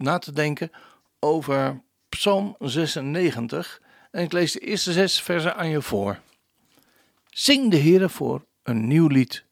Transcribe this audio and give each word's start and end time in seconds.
na 0.00 0.18
te 0.18 0.32
denken 0.32 0.70
over 1.18 1.82
Psalm 2.08 2.56
96. 2.58 3.80
En 4.10 4.22
ik 4.22 4.32
lees 4.32 4.52
de 4.52 4.58
eerste 4.58 4.92
zes 4.92 5.22
versen 5.22 5.56
aan 5.56 5.68
je 5.68 5.82
voor. 5.82 6.20
Zing 7.26 7.70
de 7.70 7.78
Heere 7.78 8.08
voor 8.08 8.44
een 8.62 8.86
nieuw 8.86 9.06
lied. 9.06 9.44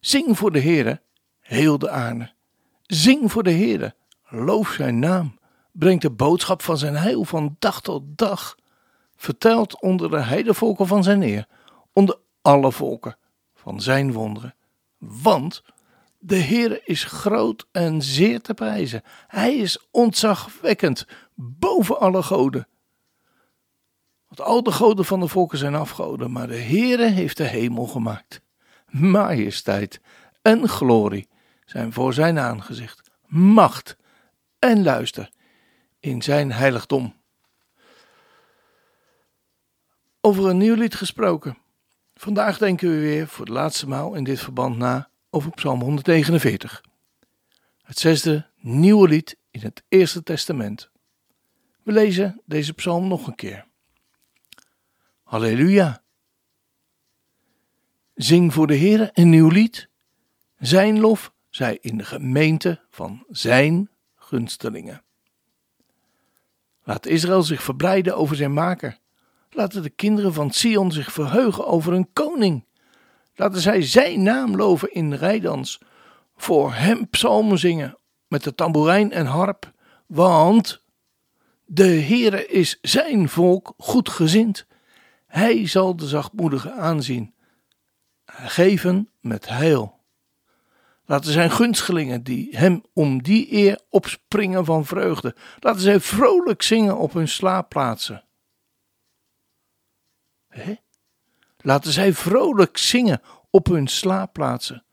Zing 0.00 0.38
voor 0.38 0.52
de 0.52 0.60
Heere, 0.60 1.00
heel 1.40 1.78
de 1.78 1.90
aarde. 1.90 2.32
Zing 2.82 3.32
voor 3.32 3.42
de 3.42 3.52
Heere, 3.52 3.94
loof 4.28 4.70
zijn 4.70 4.98
naam. 4.98 5.38
Breng 5.72 6.00
de 6.00 6.10
boodschap 6.10 6.62
van 6.62 6.78
zijn 6.78 6.96
heil 6.96 7.24
van 7.24 7.56
dag 7.58 7.80
tot 7.80 8.02
dag. 8.06 8.56
Vertelt 9.16 9.80
onder 9.80 10.10
de 10.10 10.20
heidevolken 10.20 10.86
van 10.86 11.02
zijn 11.02 11.22
eer, 11.22 11.46
onder 11.92 12.18
alle 12.42 12.72
volken 12.72 13.16
van 13.54 13.80
zijn 13.80 14.12
wonderen. 14.12 14.54
Want 14.98 15.62
de 16.26 16.36
Heer 16.36 16.80
is 16.84 17.04
groot 17.04 17.66
en 17.72 18.02
zeer 18.02 18.40
te 18.40 18.54
prijzen. 18.54 19.02
Hij 19.26 19.56
is 19.56 19.86
ontzagwekkend 19.90 21.06
boven 21.34 22.00
alle 22.00 22.22
goden. 22.22 22.68
Want 24.26 24.40
al 24.40 24.62
de 24.62 24.72
goden 24.72 25.04
van 25.04 25.20
de 25.20 25.28
volken 25.28 25.58
zijn 25.58 25.74
afgoden, 25.74 26.32
maar 26.32 26.46
de 26.46 26.58
Heere 26.58 27.06
heeft 27.06 27.36
de 27.36 27.44
hemel 27.44 27.86
gemaakt. 27.86 28.40
Majesteit 28.86 30.00
en 30.42 30.68
glorie 30.68 31.28
zijn 31.64 31.92
voor 31.92 32.12
zijn 32.12 32.38
aangezicht. 32.38 33.10
Macht 33.26 33.96
en 34.58 34.82
luister 34.82 35.30
in 36.00 36.22
zijn 36.22 36.52
heiligdom. 36.52 37.14
Over 40.20 40.46
een 40.46 40.58
nieuw 40.58 40.74
lied 40.74 40.94
gesproken. 40.94 41.58
Vandaag 42.14 42.58
denken 42.58 42.90
we 42.90 42.98
weer 42.98 43.28
voor 43.28 43.44
de 43.44 43.52
laatste 43.52 43.88
maal 43.88 44.14
in 44.14 44.24
dit 44.24 44.40
verband 44.40 44.76
na 44.76 45.08
over 45.30 45.50
Psalm 45.50 45.80
149. 45.80 46.84
Het 47.82 47.98
zesde 47.98 48.50
nieuwe 48.56 49.08
lied 49.08 49.36
in 49.50 49.60
het 49.60 49.82
Eerste 49.88 50.22
Testament. 50.22 50.90
We 51.82 51.92
lezen 51.92 52.42
deze 52.44 52.72
psalm 52.72 53.08
nog 53.08 53.26
een 53.26 53.34
keer. 53.34 53.66
Halleluja. 55.22 56.02
Zing 58.14 58.52
voor 58.52 58.66
de 58.66 58.74
Heer 58.74 59.10
een 59.12 59.30
nieuw 59.30 59.48
lied. 59.48 59.88
Zijn 60.58 61.00
lof 61.00 61.32
zij 61.48 61.78
in 61.80 61.96
de 61.96 62.04
gemeente 62.04 62.80
van 62.90 63.24
zijn 63.28 63.90
gunstelingen. 64.14 65.04
Laat 66.82 67.06
Israël 67.06 67.42
zich 67.42 67.62
verblijden 67.62 68.16
over 68.16 68.36
zijn 68.36 68.52
maker. 68.52 68.98
Laten 69.50 69.82
de 69.82 69.90
kinderen 69.90 70.32
van 70.32 70.50
Sion 70.50 70.92
zich 70.92 71.12
verheugen 71.12 71.66
over 71.66 71.92
een 71.92 72.12
koning. 72.12 72.64
Laten 73.36 73.60
zij 73.60 73.82
zijn 73.82 74.22
naam 74.22 74.56
loven 74.56 74.92
in 74.92 75.14
rijdans. 75.14 75.80
Voor 76.36 76.74
hem 76.74 77.08
psalmen 77.08 77.58
zingen 77.58 77.98
met 78.28 78.44
de 78.44 78.54
tamboerijn 78.54 79.12
en 79.12 79.26
harp. 79.26 79.72
Want 80.06 80.82
de 81.64 81.86
Heere 81.86 82.46
is 82.46 82.78
zijn 82.82 83.28
volk 83.28 83.74
goedgezind. 83.78 84.66
Hij 85.26 85.66
zal 85.66 85.96
de 85.96 86.06
zachtmoedigen 86.06 86.74
aanzien. 86.74 87.34
Geven 88.26 89.10
met 89.20 89.48
heil. 89.48 89.96
Laten 91.04 91.32
zijn 91.32 91.50
gunstgelingen 91.50 92.22
die 92.22 92.56
hem 92.56 92.82
om 92.92 93.22
die 93.22 93.52
eer 93.52 93.80
opspringen 93.88 94.64
van 94.64 94.84
vreugde. 94.84 95.36
Laten 95.60 95.80
zij 95.80 96.00
vrolijk 96.00 96.62
zingen 96.62 96.96
op 96.96 97.12
hun 97.12 97.28
slaapplaatsen. 97.28 98.24
Hè? 100.48 100.74
Laten 101.66 101.92
zij 101.92 102.12
vrolijk 102.12 102.76
zingen 102.76 103.20
op 103.50 103.66
hun 103.66 103.86
slaapplaatsen. 103.86 104.84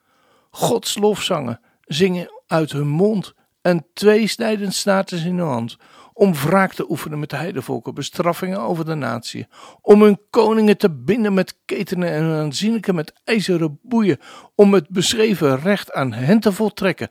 Gods 0.50 0.98
lofzangen 0.98 1.60
zingen 1.82 2.32
uit 2.48 2.72
hun 2.72 2.88
mond 2.88 3.34
en 3.62 3.86
tweesnijdend 3.94 4.74
snaartjes 4.74 5.24
in 5.24 5.38
hun 5.38 5.48
hand. 5.48 5.78
Om 6.14 6.34
wraak 6.34 6.74
te 6.74 6.90
oefenen 6.90 7.20
met 7.20 7.30
de 7.30 7.36
heidevolken, 7.36 7.94
bestraffingen 7.94 8.60
over 8.60 8.86
de 8.86 8.94
natie. 8.94 9.48
Om 9.82 10.02
hun 10.02 10.20
koningen 10.30 10.78
te 10.78 10.90
binden 10.92 11.34
met 11.34 11.58
ketenen 11.66 12.10
en 12.10 12.24
hun 12.24 12.44
aanzienlijke 12.44 12.94
met 12.94 13.14
ijzeren 13.24 13.80
boeien. 13.82 14.20
Om 14.56 14.74
het 14.74 14.90
beschreven 14.90 15.60
recht 15.60 15.92
aan 15.92 16.14
hen 16.14 16.40
te 16.40 16.52
voltrekken. 16.52 17.10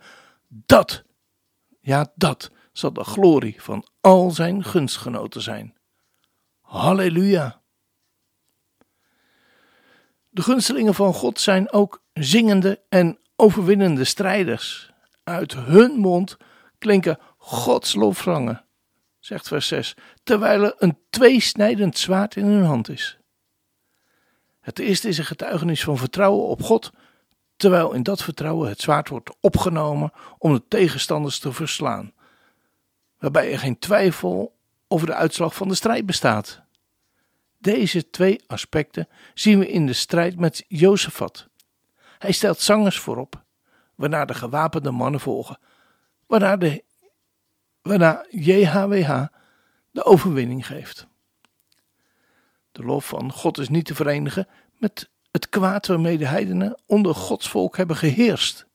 Dat, 0.48 1.04
ja 1.80 2.12
dat, 2.14 2.50
zal 2.72 2.92
de 2.92 3.04
glorie 3.04 3.62
van 3.62 3.86
al 4.00 4.30
zijn 4.30 4.64
gunstgenoten 4.64 5.42
zijn. 5.42 5.74
Halleluja. 6.60 7.61
De 10.34 10.42
gunstelingen 10.42 10.94
van 10.94 11.14
God 11.14 11.40
zijn 11.40 11.72
ook 11.72 12.02
zingende 12.12 12.80
en 12.88 13.18
overwinnende 13.36 14.04
strijders. 14.04 14.92
Uit 15.24 15.54
hun 15.54 15.92
mond 15.92 16.36
klinken 16.78 17.18
Gods 17.36 17.94
lofzangen, 17.94 18.64
zegt 19.18 19.48
vers 19.48 19.66
6, 19.66 19.96
terwijl 20.22 20.62
er 20.62 20.74
een 20.78 20.98
tweesnijdend 21.10 21.98
zwaard 21.98 22.36
in 22.36 22.44
hun 22.44 22.64
hand 22.64 22.88
is. 22.88 23.18
Het 24.60 24.78
eerste 24.78 25.08
is 25.08 25.18
een 25.18 25.24
getuigenis 25.24 25.84
van 25.84 25.98
vertrouwen 25.98 26.46
op 26.46 26.62
God, 26.62 26.90
terwijl 27.56 27.92
in 27.92 28.02
dat 28.02 28.22
vertrouwen 28.22 28.68
het 28.68 28.80
zwaard 28.80 29.08
wordt 29.08 29.30
opgenomen 29.40 30.12
om 30.38 30.52
de 30.52 30.62
tegenstanders 30.68 31.38
te 31.38 31.52
verslaan, 31.52 32.12
waarbij 33.18 33.52
er 33.52 33.58
geen 33.58 33.78
twijfel 33.78 34.56
over 34.88 35.06
de 35.06 35.14
uitslag 35.14 35.54
van 35.54 35.68
de 35.68 35.74
strijd 35.74 36.06
bestaat. 36.06 36.62
Deze 37.62 38.10
twee 38.10 38.40
aspecten 38.46 39.08
zien 39.34 39.58
we 39.58 39.68
in 39.68 39.86
de 39.86 39.92
strijd 39.92 40.38
met 40.38 40.64
Jozefat. 40.68 41.48
Hij 42.18 42.32
stelt 42.32 42.60
zangers 42.60 42.98
voorop, 42.98 43.44
waarna 43.94 44.24
de 44.24 44.34
gewapende 44.34 44.90
mannen 44.90 45.20
volgen, 45.20 45.58
waarna, 46.26 46.56
de, 46.56 46.84
JHWH 48.30 49.26
de 49.90 50.04
overwinning 50.04 50.66
geeft. 50.66 51.06
De 52.72 52.82
lof 52.82 53.06
van 53.06 53.32
God 53.32 53.58
is 53.58 53.68
niet 53.68 53.84
te 53.84 53.94
verenigen 53.94 54.48
met 54.78 55.10
het 55.30 55.48
kwaad 55.48 55.86
waarmee 55.86 56.18
de 56.18 56.26
heidenen 56.26 56.80
onder 56.86 57.14
Gods 57.14 57.48
volk 57.48 57.76
hebben 57.76 57.96
geheerst. 57.96 58.66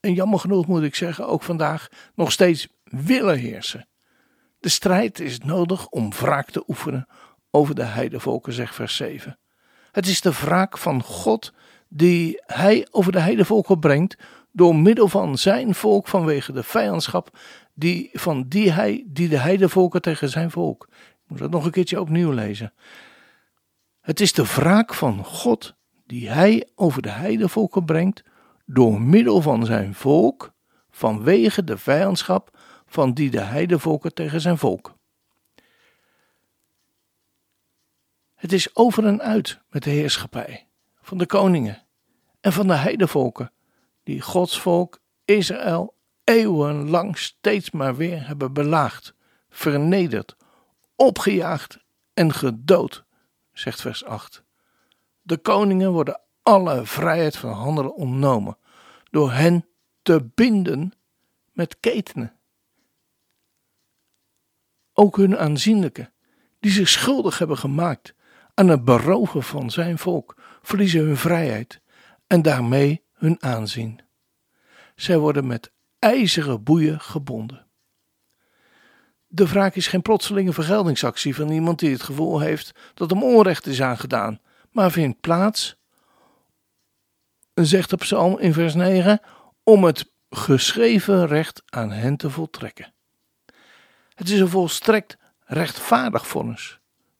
En 0.00 0.12
jammer 0.12 0.38
genoeg 0.38 0.66
moet 0.66 0.82
ik 0.82 0.94
zeggen, 0.94 1.26
ook 1.26 1.42
vandaag 1.42 1.88
nog 2.14 2.32
steeds 2.32 2.68
willen 2.84 3.38
heersen. 3.38 3.88
De 4.60 4.68
strijd 4.68 5.20
is 5.20 5.38
nodig 5.38 5.88
om 5.88 6.10
wraak 6.10 6.50
te 6.50 6.64
oefenen 6.68 7.08
over 7.50 7.74
de 7.74 7.84
heidevolken, 7.84 8.52
zegt 8.52 8.74
vers 8.74 8.96
7. 8.96 9.38
Het 9.92 10.06
is 10.06 10.20
de 10.20 10.32
wraak 10.32 10.78
van 10.78 11.02
God 11.02 11.52
die 11.88 12.42
hij 12.46 12.86
over 12.90 13.12
de 13.12 13.20
heidevolken 13.20 13.78
brengt 13.78 14.16
door 14.52 14.76
middel 14.76 15.08
van 15.08 15.38
zijn 15.38 15.74
volk 15.74 16.08
vanwege 16.08 16.52
de 16.52 16.62
vijandschap 16.62 17.38
die, 17.74 18.10
van 18.12 18.44
die, 18.48 18.72
hij, 18.72 19.04
die 19.06 19.28
de 19.28 19.38
heidevolken 19.38 20.02
tegen 20.02 20.28
zijn 20.28 20.50
volk. 20.50 20.86
Ik 20.90 21.24
moet 21.26 21.38
dat 21.38 21.50
nog 21.50 21.64
een 21.64 21.70
keertje 21.70 22.00
opnieuw 22.00 22.30
lezen. 22.32 22.72
Het 24.00 24.20
is 24.20 24.32
de 24.32 24.44
wraak 24.46 24.94
van 24.94 25.24
God 25.24 25.74
die 26.06 26.30
hij 26.30 26.68
over 26.74 27.02
de 27.02 27.10
heidevolken 27.10 27.84
brengt 27.84 28.22
door 28.66 29.00
middel 29.00 29.40
van 29.40 29.66
zijn 29.66 29.94
volk 29.94 30.52
vanwege 30.90 31.64
de 31.64 31.78
vijandschap 31.78 32.58
van 32.86 33.12
die 33.12 33.30
de 33.30 33.40
heidevolken 33.40 34.14
tegen 34.14 34.40
zijn 34.40 34.58
volk. 34.58 34.97
Het 38.38 38.52
is 38.52 38.76
over 38.76 39.06
en 39.06 39.20
uit 39.20 39.60
met 39.68 39.82
de 39.82 39.90
heerschappij 39.90 40.68
van 41.00 41.18
de 41.18 41.26
koningen 41.26 41.86
en 42.40 42.52
van 42.52 42.66
de 42.66 42.74
heidevolken, 42.74 43.52
die 44.02 44.20
Gods 44.20 44.60
volk 44.60 45.00
Israël 45.24 45.94
eeuwenlang 46.24 47.18
steeds 47.18 47.70
maar 47.70 47.96
weer 47.96 48.26
hebben 48.26 48.52
belaagd, 48.52 49.14
vernederd, 49.50 50.36
opgejaagd 50.96 51.78
en 52.14 52.32
gedood, 52.32 53.04
zegt 53.52 53.80
vers 53.80 54.04
8. 54.04 54.42
De 55.22 55.38
koningen 55.38 55.92
worden 55.92 56.20
alle 56.42 56.86
vrijheid 56.86 57.36
van 57.36 57.52
handelen 57.52 57.94
ontnomen 57.94 58.58
door 59.10 59.32
hen 59.32 59.68
te 60.02 60.30
binden 60.34 60.92
met 61.52 61.80
ketenen. 61.80 62.38
Ook 64.92 65.16
hun 65.16 65.38
aanzienlijke, 65.38 66.12
die 66.60 66.70
zich 66.70 66.88
schuldig 66.88 67.38
hebben 67.38 67.58
gemaakt 67.58 68.16
aan 68.58 68.68
het 68.68 68.84
beroven 68.84 69.42
van 69.42 69.70
zijn 69.70 69.98
volk, 69.98 70.36
verliezen 70.62 71.04
hun 71.04 71.16
vrijheid 71.16 71.80
en 72.26 72.42
daarmee 72.42 73.04
hun 73.12 73.42
aanzien. 73.42 74.00
Zij 74.94 75.18
worden 75.18 75.46
met 75.46 75.72
ijzeren 75.98 76.62
boeien 76.62 77.00
gebonden. 77.00 77.66
De 79.26 79.48
wraak 79.48 79.74
is 79.74 79.86
geen 79.86 80.02
plotselinge 80.02 80.52
vergeldingsactie 80.52 81.34
van 81.34 81.50
iemand 81.50 81.78
die 81.78 81.90
het 81.90 82.02
gevoel 82.02 82.40
heeft 82.40 82.74
dat 82.94 83.10
hem 83.10 83.22
onrecht 83.22 83.66
is 83.66 83.82
aangedaan, 83.82 84.40
maar 84.70 84.90
vindt 84.90 85.20
plaats, 85.20 85.76
zegt 87.54 87.90
de 87.90 87.96
psalm 87.96 88.38
in 88.38 88.52
vers 88.52 88.74
9, 88.74 89.20
om 89.62 89.84
het 89.84 90.12
geschreven 90.30 91.26
recht 91.26 91.62
aan 91.66 91.90
hen 91.90 92.16
te 92.16 92.30
voltrekken. 92.30 92.94
Het 94.14 94.28
is 94.28 94.40
een 94.40 94.48
volstrekt 94.48 95.16
rechtvaardig 95.44 96.26
vonnis. 96.26 96.77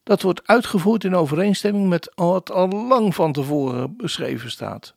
Dat 0.09 0.23
wordt 0.23 0.47
uitgevoerd 0.47 1.05
in 1.05 1.15
overeenstemming 1.15 1.89
met 1.89 2.13
wat 2.15 2.51
al 2.51 2.69
lang 2.69 3.15
van 3.15 3.33
tevoren 3.33 3.97
beschreven 3.97 4.51
staat. 4.51 4.95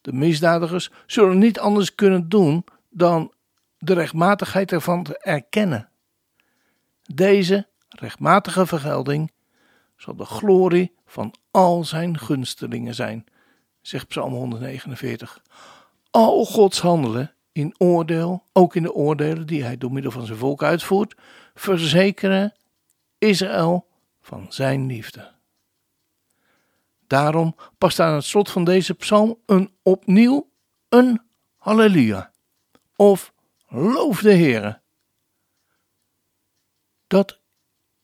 De 0.00 0.12
misdadigers 0.12 0.90
zullen 1.06 1.38
niet 1.38 1.58
anders 1.58 1.94
kunnen 1.94 2.28
doen 2.28 2.64
dan 2.90 3.32
de 3.78 3.94
rechtmatigheid 3.94 4.72
ervan 4.72 5.02
te 5.02 5.18
erkennen. 5.18 5.88
Deze 7.02 7.66
rechtmatige 7.88 8.66
vergelding 8.66 9.32
zal 9.96 10.16
de 10.16 10.24
glorie 10.24 10.94
van 11.06 11.34
al 11.50 11.84
zijn 11.84 12.18
gunstelingen 12.18 12.94
zijn, 12.94 13.26
zegt 13.80 14.08
Psalm 14.08 14.32
149. 14.32 15.42
Al 16.10 16.44
Gods 16.44 16.80
handelen 16.80 17.34
in 17.52 17.74
oordeel, 17.78 18.42
ook 18.52 18.74
in 18.74 18.82
de 18.82 18.94
oordelen 18.94 19.46
die 19.46 19.64
hij 19.64 19.76
door 19.76 19.92
middel 19.92 20.10
van 20.10 20.26
zijn 20.26 20.38
volk 20.38 20.62
uitvoert, 20.62 21.16
verzekeren 21.54 22.54
Israël 23.18 23.86
van 24.26 24.52
zijn 24.52 24.86
liefde. 24.86 25.32
Daarom 27.06 27.56
past 27.78 28.00
aan 28.00 28.14
het 28.14 28.24
slot 28.24 28.50
van 28.50 28.64
deze 28.64 28.94
psalm 28.94 29.38
een 29.46 29.76
opnieuw 29.82 30.50
een 30.88 31.22
halleluja 31.56 32.32
of 32.96 33.32
loof 33.68 34.20
de 34.20 34.34
Heere. 34.34 34.80
Dat 37.06 37.38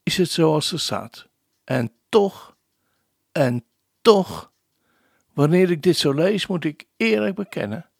is 0.03 0.17
het 0.17 0.31
zoals 0.31 0.73
er 0.73 0.81
staat. 0.81 1.29
En 1.65 1.93
toch, 2.09 2.57
en 3.33 3.65
toch, 4.03 4.53
wanneer 5.33 5.71
ik 5.71 5.83
dit 5.83 5.97
zo 5.97 6.13
lees, 6.13 6.47
moet 6.47 6.65
ik 6.65 6.87
eerlijk 6.97 7.35
bekennen 7.35 7.91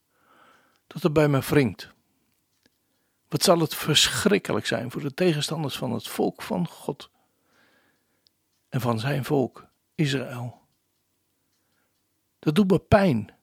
dat 0.87 1.03
het 1.03 1.13
bij 1.13 1.29
me 1.29 1.41
wringt. 1.41 1.89
Wat 3.29 3.43
zal 3.43 3.59
het 3.59 3.75
verschrikkelijk 3.75 4.67
zijn 4.67 4.91
voor 4.91 5.03
de 5.03 5.15
tegenstanders 5.15 5.77
van 5.77 5.93
het 5.93 6.09
volk 6.09 6.43
van 6.43 6.69
God 6.69 7.11
en 8.73 8.81
van 8.81 9.01
zijn 9.01 9.25
volk, 9.25 9.67
Israël. 9.95 10.61
Dat 12.39 12.55
doet 12.55 12.71
me 12.71 12.79
pijn. 12.79 13.35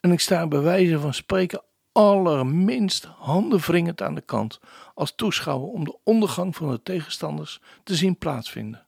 En 0.00 0.12
ik 0.12 0.20
sta 0.20 0.46
bij 0.46 0.60
wijze 0.60 1.00
van 1.00 1.14
spreken 1.14 1.62
allerminst 1.92 3.04
handenwringend 3.04 4.02
aan 4.02 4.14
de 4.14 4.20
kant 4.20 4.60
als 4.94 5.14
toeschouwer 5.14 5.68
om 5.68 5.84
de 5.84 5.98
ondergang 6.04 6.56
van 6.56 6.70
de 6.70 6.82
tegenstanders 6.82 7.60
te 7.82 7.94
zien 7.94 8.18
plaatsvinden. 8.18 8.86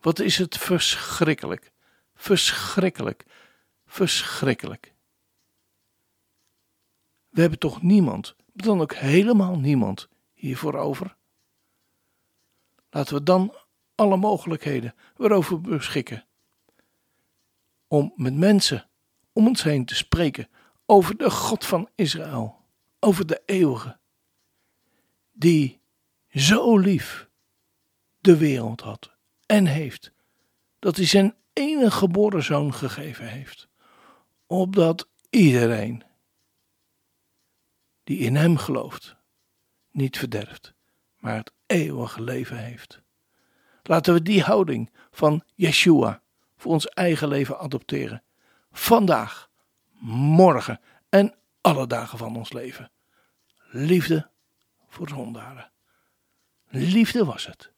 Wat 0.00 0.18
is 0.18 0.38
het 0.38 0.56
verschrikkelijk, 0.58 1.72
verschrikkelijk, 2.14 3.24
verschrikkelijk. 3.86 4.94
We 7.28 7.40
hebben 7.40 7.58
toch 7.58 7.82
niemand, 7.82 8.36
dan 8.52 8.80
ook 8.80 8.94
helemaal 8.94 9.58
niemand 9.58 10.08
hiervoor 10.34 10.74
over? 10.74 11.16
Laten 12.90 13.14
we 13.14 13.22
dan 13.22 13.54
alle 13.98 14.16
mogelijkheden 14.16 14.94
waarover 15.16 15.60
beschikken 15.60 16.24
om 17.88 18.12
met 18.16 18.34
mensen 18.34 18.88
om 19.32 19.46
ons 19.46 19.62
heen 19.62 19.84
te 19.84 19.94
spreken 19.94 20.48
over 20.86 21.16
de 21.16 21.30
God 21.30 21.66
van 21.66 21.88
Israël, 21.94 22.64
over 23.00 23.26
de 23.26 23.42
eeuwige, 23.46 23.98
die 25.32 25.80
zo 26.28 26.78
lief 26.78 27.28
de 28.20 28.36
wereld 28.36 28.80
had 28.80 29.16
en 29.46 29.66
heeft, 29.66 30.12
dat 30.78 30.96
hij 30.96 31.06
zijn 31.06 31.34
enige 31.52 31.96
geboren 31.96 32.42
zoon 32.42 32.74
gegeven 32.74 33.28
heeft, 33.28 33.68
opdat 34.46 35.08
iedereen 35.30 36.02
die 38.04 38.18
in 38.18 38.36
hem 38.36 38.56
gelooft, 38.56 39.16
niet 39.90 40.18
verderft, 40.18 40.74
maar 41.16 41.36
het 41.36 41.52
eeuwige 41.66 42.22
leven 42.22 42.56
heeft. 42.56 43.06
Laten 43.88 44.14
we 44.14 44.22
die 44.22 44.42
houding 44.42 44.90
van 45.10 45.42
Yeshua 45.54 46.22
voor 46.56 46.72
ons 46.72 46.88
eigen 46.88 47.28
leven 47.28 47.58
adopteren. 47.58 48.22
Vandaag, 48.72 49.48
morgen 50.00 50.80
en 51.08 51.34
alle 51.60 51.86
dagen 51.86 52.18
van 52.18 52.36
ons 52.36 52.52
leven. 52.52 52.90
Liefde 53.70 54.30
voor 54.88 55.08
zondaren. 55.08 55.70
Liefde 56.68 57.24
was 57.24 57.46
het. 57.46 57.72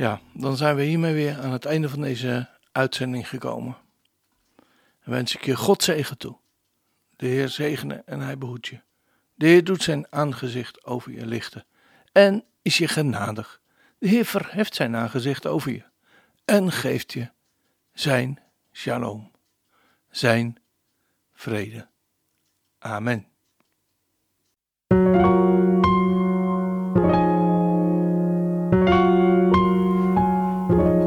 Ja, 0.00 0.20
dan 0.32 0.56
zijn 0.56 0.76
we 0.76 0.82
hiermee 0.82 1.14
weer 1.14 1.40
aan 1.40 1.52
het 1.52 1.64
einde 1.64 1.88
van 1.88 2.00
deze 2.00 2.48
uitzending 2.72 3.28
gekomen. 3.28 3.76
Dan 5.04 5.14
wens 5.14 5.34
ik 5.34 5.44
je 5.44 5.56
God 5.56 5.82
zegen 5.82 6.18
toe. 6.18 6.38
De 7.16 7.26
Heer 7.26 7.48
zegene 7.48 8.02
en 8.06 8.20
hij 8.20 8.38
behoedt 8.38 8.66
je. 8.66 8.80
De 9.34 9.46
Heer 9.46 9.64
doet 9.64 9.82
zijn 9.82 10.12
aangezicht 10.12 10.84
over 10.84 11.12
je 11.12 11.26
lichten 11.26 11.64
en 12.12 12.44
is 12.62 12.78
je 12.78 12.88
genadig. 12.88 13.60
De 13.98 14.08
Heer 14.08 14.24
verheft 14.24 14.74
zijn 14.74 14.96
aangezicht 14.96 15.46
over 15.46 15.72
je 15.72 15.84
en 16.44 16.72
geeft 16.72 17.12
je 17.12 17.30
zijn 17.92 18.40
shalom, 18.72 19.30
zijn 20.10 20.56
vrede. 21.32 21.88
Amen. 22.78 23.26